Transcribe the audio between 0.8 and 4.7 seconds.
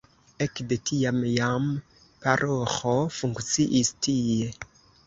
tiam jam paroĥo funkciis tie.